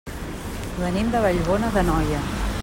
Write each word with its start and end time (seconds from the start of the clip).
Venim 0.79 1.11
de 1.17 1.21
Vallbona 1.27 1.71
d'Anoia. 1.77 2.25